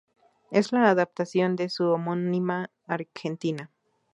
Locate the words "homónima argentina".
1.87-3.69